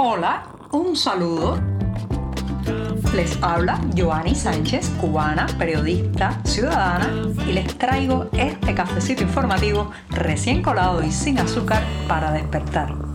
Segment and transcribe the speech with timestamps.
[0.00, 1.58] Hola, un saludo.
[3.16, 7.10] Les habla Joanny Sánchez, cubana, periodista, ciudadana,
[7.48, 13.07] y les traigo este cafecito informativo recién colado y sin azúcar para despertar.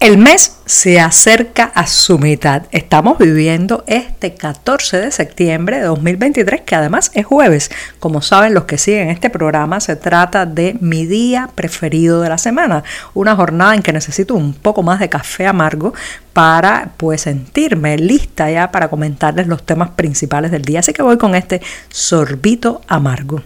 [0.00, 2.62] El mes se acerca a su mitad.
[2.70, 7.70] Estamos viviendo este 14 de septiembre de 2023, que además es jueves.
[7.98, 12.38] Como saben los que siguen este programa, se trata de mi día preferido de la
[12.38, 12.82] semana.
[13.12, 15.92] Una jornada en que necesito un poco más de café amargo
[16.32, 20.80] para pues sentirme lista ya para comentarles los temas principales del día.
[20.80, 23.42] Así que voy con este sorbito amargo.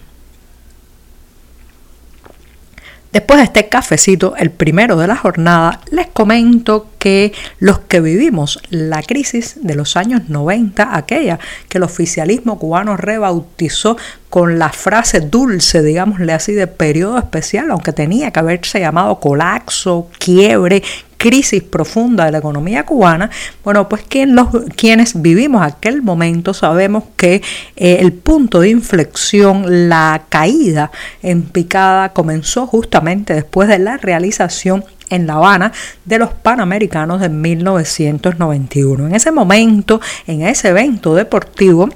[3.15, 8.59] Después de este cafecito, el primero de la jornada, les comento que los que vivimos
[8.71, 13.95] la crisis de los años 90, aquella que el oficialismo cubano rebautizó
[14.29, 20.09] con la frase dulce, digámosle así, de periodo especial, aunque tenía que haberse llamado colapso,
[20.19, 20.83] quiebre,
[21.17, 23.29] crisis profunda de la economía cubana,
[23.63, 27.41] bueno, pues los, quienes vivimos aquel momento sabemos que
[27.75, 30.91] eh, el punto de inflexión, la caída
[31.21, 35.71] en picada comenzó justamente después de la realización en La Habana
[36.05, 39.07] de los Panamericanos de 1991.
[39.07, 41.89] En ese momento, en ese evento deportivo,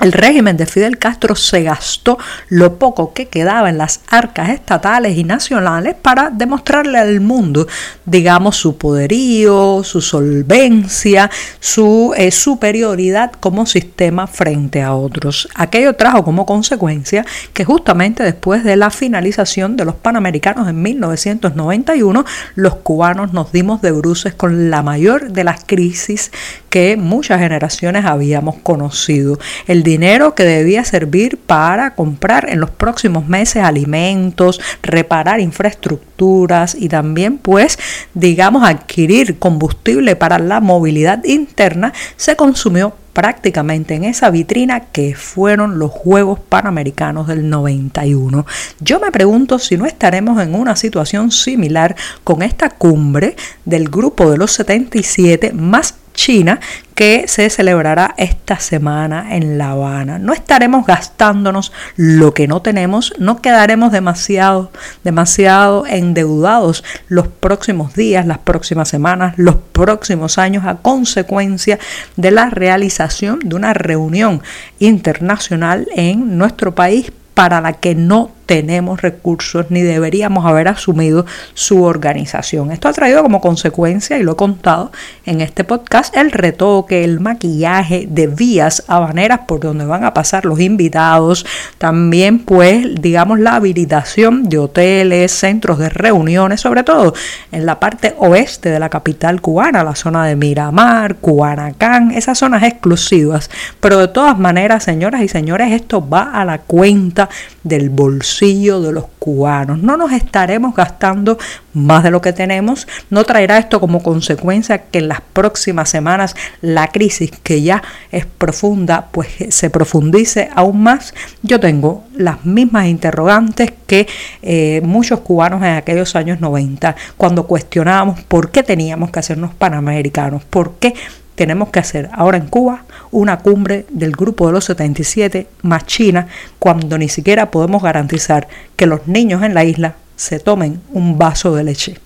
[0.00, 5.16] el régimen de Fidel Castro se gastó lo poco que quedaba en las arcas estatales
[5.16, 7.66] y nacionales para demostrarle al mundo,
[8.04, 15.48] digamos, su poderío, su solvencia, su eh, superioridad como sistema frente a otros.
[15.54, 22.24] Aquello trajo como consecuencia que justamente después de la finalización de los Panamericanos en 1991,
[22.56, 26.32] los cubanos nos dimos de bruces con la mayor de las crisis
[26.68, 29.38] que muchas generaciones habíamos conocido.
[29.68, 36.88] El dinero que debía servir para comprar en los próximos meses alimentos, reparar infraestructuras y
[36.88, 37.78] también pues
[38.14, 45.78] digamos adquirir combustible para la movilidad interna se consumió prácticamente en esa vitrina que fueron
[45.78, 48.44] los Juegos Panamericanos del 91.
[48.80, 51.94] Yo me pregunto si no estaremos en una situación similar
[52.24, 56.60] con esta cumbre del grupo de los 77 más China
[56.94, 60.18] que se celebrará esta semana en La Habana.
[60.18, 64.70] No estaremos gastándonos lo que no tenemos, no quedaremos demasiado,
[65.02, 71.78] demasiado endeudados los próximos días, las próximas semanas, los próximos años a consecuencia
[72.16, 74.42] de la realización de una reunión
[74.78, 81.82] internacional en nuestro país para la que no tenemos recursos ni deberíamos haber asumido su
[81.82, 82.72] organización.
[82.72, 84.92] Esto ha traído como consecuencia, y lo he contado
[85.24, 90.44] en este podcast, el retoque, el maquillaje de vías habaneras por donde van a pasar
[90.44, 91.46] los invitados,
[91.78, 97.14] también pues digamos la habilitación de hoteles, centros de reuniones, sobre todo
[97.52, 102.62] en la parte oeste de la capital cubana, la zona de Miramar, Cubanacán, esas zonas
[102.62, 103.50] exclusivas.
[103.80, 107.28] Pero de todas maneras, señoras y señores, esto va a la cuenta
[107.62, 109.78] del bolsillo de los cubanos.
[109.78, 111.38] No nos estaremos gastando
[111.72, 112.86] más de lo que tenemos.
[113.08, 118.26] No traerá esto como consecuencia que en las próximas semanas la crisis que ya es
[118.26, 121.14] profunda pues se profundice aún más.
[121.42, 124.06] Yo tengo las mismas interrogantes que
[124.42, 130.44] eh, muchos cubanos en aquellos años 90 cuando cuestionábamos por qué teníamos que hacernos panamericanos,
[130.44, 130.94] por qué
[131.34, 136.28] tenemos que hacer ahora en Cuba una cumbre del grupo de los 77 más China
[136.58, 141.54] cuando ni siquiera podemos garantizar que los niños en la isla se tomen un vaso
[141.54, 141.98] de leche.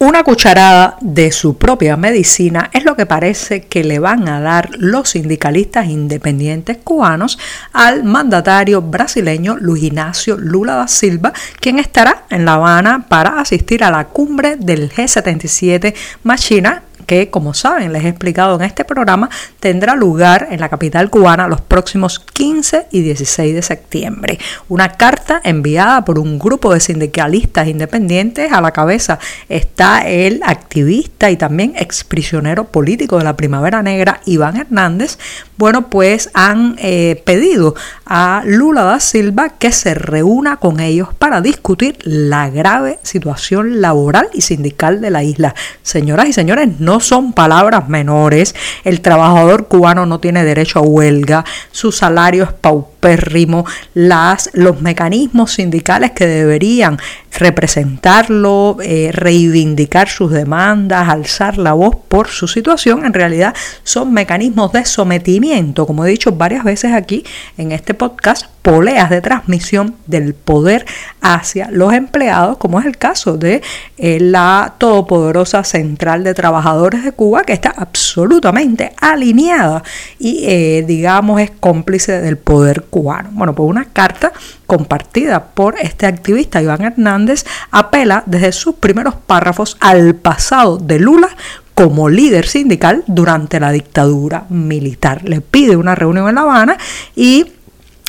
[0.00, 4.70] Una cucharada de su propia medicina es lo que parece que le van a dar
[4.78, 7.36] los sindicalistas independientes cubanos
[7.72, 13.82] al mandatario brasileño Luis Ignacio Lula da Silva, quien estará en La Habana para asistir
[13.82, 15.92] a la cumbre del G77
[16.22, 19.30] más China que, como saben, les he explicado en este programa,
[19.60, 24.38] tendrá lugar en la capital cubana los próximos 15 y 16 de septiembre.
[24.68, 29.18] Una carta enviada por un grupo de sindicalistas independientes, a la cabeza
[29.48, 35.18] está el activista y también exprisionero político de la Primavera Negra, Iván Hernández,
[35.56, 37.74] bueno, pues han eh, pedido
[38.06, 44.28] a Lula da Silva que se reúna con ellos para discutir la grave situación laboral
[44.32, 45.54] y sindical de la isla.
[45.82, 48.54] Señoras y señores, no son palabras menores.
[48.84, 53.64] El trabajador cubano no tiene derecho a huelga, su salario es paupérrimo paupérrimo,
[53.94, 56.98] las, los mecanismos sindicales que deberían
[57.38, 63.54] representarlo, eh, reivindicar sus demandas, alzar la voz por su situación, en realidad
[63.84, 67.24] son mecanismos de sometimiento, como he dicho varias veces aquí
[67.56, 70.84] en este podcast, poleas de transmisión del poder
[71.22, 73.62] hacia los empleados, como es el caso de
[73.96, 79.82] eh, la todopoderosa Central de Trabajadores de Cuba, que está absolutamente alineada
[80.18, 83.30] y, eh, digamos, es cómplice del poder cubano.
[83.32, 84.32] Bueno, pues una carta
[84.66, 91.28] compartida por este activista Iván Hernández apela desde sus primeros párrafos al pasado de Lula
[91.74, 95.22] como líder sindical durante la dictadura militar.
[95.28, 96.76] Le pide una reunión en La Habana
[97.14, 97.52] y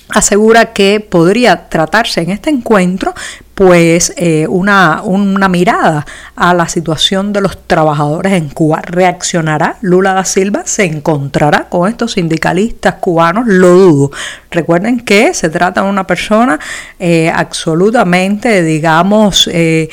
[0.09, 3.13] asegura que podría tratarse en este encuentro
[3.53, 6.05] pues eh, una, una, mirada
[6.37, 8.81] a la situación de los trabajadores en Cuba.
[8.81, 10.61] ¿Reaccionará Lula da Silva?
[10.63, 13.47] ¿Se encontrará con estos sindicalistas cubanos?
[13.47, 14.11] Lo dudo.
[14.51, 16.59] Recuerden que se trata de una persona
[16.99, 19.89] eh, absolutamente, digamos, eh,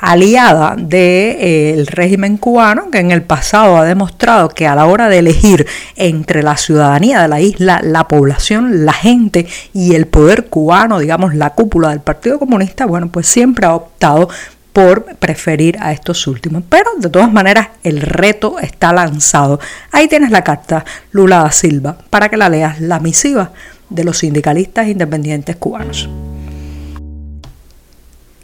[0.00, 5.18] aliada del régimen cubano, que en el pasado ha demostrado que a la hora de
[5.18, 10.98] elegir entre la ciudadanía de la isla, la población, la gente y el poder cubano,
[10.98, 14.28] digamos, la cúpula del Partido Comunista, bueno, pues siempre ha optado
[14.72, 16.62] por preferir a estos últimos.
[16.68, 19.60] Pero de todas maneras el reto está lanzado.
[19.92, 23.52] Ahí tienes la carta Lula da Silva para que la leas, la misiva
[23.88, 26.08] de los sindicalistas independientes cubanos.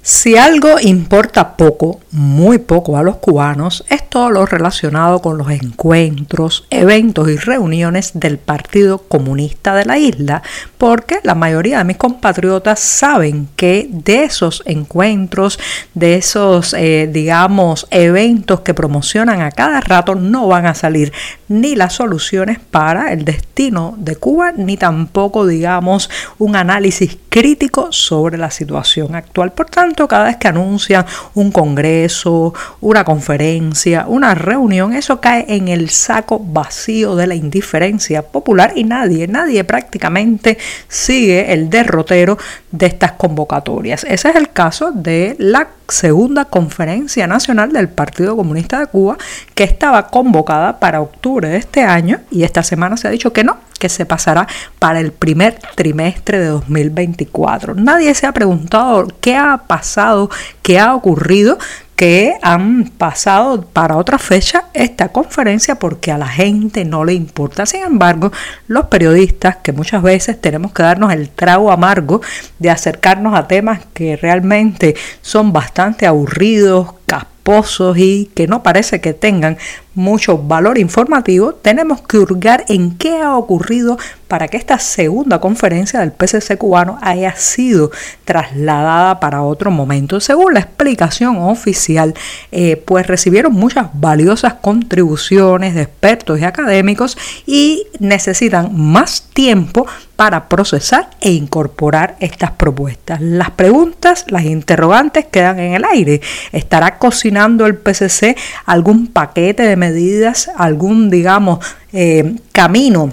[0.09, 5.51] Si algo importa poco, muy poco a los cubanos, es todo lo relacionado con los
[5.51, 10.45] encuentros, eventos y reuniones del Partido Comunista de la isla,
[10.79, 15.59] porque la mayoría de mis compatriotas saben que de esos encuentros,
[15.95, 21.13] de esos, eh, digamos, eventos que promocionan a cada rato, no van a salir
[21.49, 28.39] ni las soluciones para el destino de Cuba, ni tampoco, digamos, un análisis crítico sobre
[28.39, 29.53] la situación actual.
[29.53, 31.05] Por tanto, cada vez que anuncian
[31.35, 38.23] un congreso, una conferencia, una reunión, eso cae en el saco vacío de la indiferencia
[38.23, 40.59] popular y nadie, nadie prácticamente
[40.89, 42.39] sigue el derrotero
[42.71, 44.05] de estas convocatorias.
[44.05, 49.17] Ese es el caso de la segunda conferencia nacional del Partido Comunista de Cuba
[49.55, 53.45] que estaba convocada para octubre de este año y esta semana se ha dicho que
[53.45, 54.47] no, que se pasará
[54.79, 57.75] para el primer trimestre de 2024.
[57.75, 60.31] Nadie se ha preguntado qué ha pasado,
[60.63, 61.59] qué ha ocurrido
[61.97, 67.65] que han pasado para otra fecha esta conferencia porque a la gente no le importa.
[67.65, 68.31] Sin embargo,
[68.69, 72.21] los periodistas, que muchas veces tenemos que darnos el trago amargo
[72.59, 79.15] de acercarnos a temas que realmente son bastante aburridos, casposos y que no parece que
[79.15, 79.57] tengan
[79.97, 83.99] mucho valor informativo, tenemos que hurgar en qué ha ocurrido
[84.29, 87.91] para que esta segunda conferencia del PCC cubano haya sido
[88.25, 90.21] trasladada para otro momento.
[90.21, 92.15] Según la explicación oficial,
[92.53, 97.17] eh, pues recibieron muchas valiosas contribuciones de expertos y académicos
[97.47, 103.21] y necesitan más tiempo para procesar e incorporar estas propuestas.
[103.21, 106.21] Las preguntas, las interrogantes quedan en el aire.
[106.53, 113.11] ¿Estará cocinando el PCC algún paquete de medidas, algún, digamos, eh, camino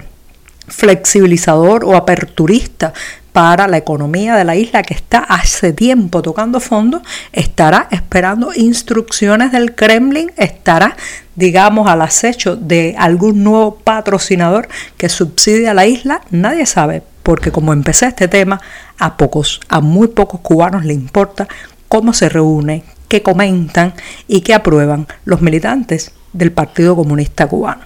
[0.68, 2.94] flexibilizador o aperturista
[3.32, 9.52] para la economía de la isla que está hace tiempo tocando fondo, estará esperando instrucciones
[9.52, 10.96] del Kremlin, estará,
[11.36, 14.68] digamos, al acecho de algún nuevo patrocinador
[14.98, 18.62] que subsidie a la isla, nadie sabe, porque como empecé este tema,
[19.00, 21.48] a pocos, a muy pocos cubanos le importa
[21.90, 23.94] cómo se reúne, qué comentan
[24.28, 27.86] y qué aprueban los militantes del Partido Comunista Cubano.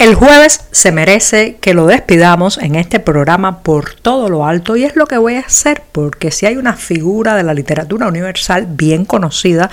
[0.00, 4.84] El jueves se merece que lo despidamos en este programa por todo lo alto y
[4.84, 8.66] es lo que voy a hacer porque si hay una figura de la literatura universal
[8.66, 9.70] bien conocida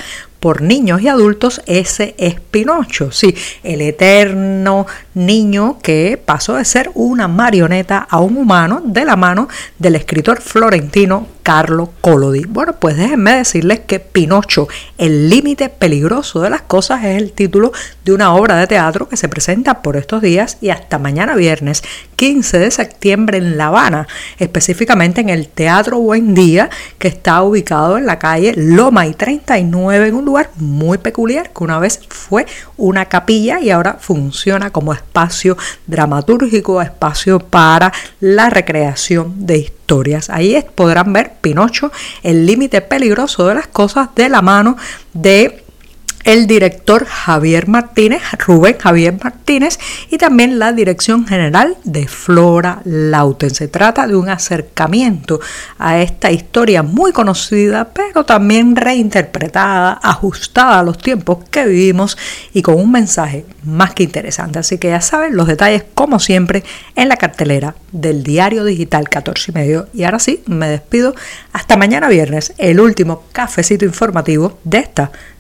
[0.47, 6.89] por niños y adultos, ese es Pinocho, sí, el eterno niño que pasó de ser
[6.93, 12.43] una marioneta a un humano de la mano del escritor florentino Carlo Collodi.
[12.45, 17.71] Bueno, pues déjenme decirles que Pinocho, el límite peligroso de las cosas, es el título
[18.03, 21.83] de una obra de teatro que se presenta por estos días y hasta mañana viernes
[22.17, 24.07] 15 de septiembre en La Habana,
[24.39, 30.07] específicamente en el Teatro Buen Día, que está ubicado en la calle Loma y 39
[30.07, 30.25] en un
[30.55, 32.45] muy peculiar que una vez fue
[32.77, 40.29] una capilla y ahora funciona como espacio dramatúrgico, espacio para la recreación de historias.
[40.29, 41.91] Ahí podrán ver Pinocho,
[42.23, 44.77] el límite peligroso de las cosas de la mano
[45.13, 45.63] de
[46.23, 53.53] el director Javier Martínez, Rubén Javier Martínez, y también la dirección general de Flora Lauten.
[53.53, 55.39] Se trata de un acercamiento
[55.77, 62.17] a esta historia muy conocida, pero también reinterpretada, ajustada a los tiempos que vivimos
[62.53, 64.59] y con un mensaje más que interesante.
[64.59, 66.63] Así que ya saben los detalles, como siempre,
[66.95, 69.87] en la cartelera del diario digital 14 y medio.
[69.93, 71.15] Y ahora sí, me despido
[71.53, 75.11] hasta mañana viernes, el último cafecito informativo de esta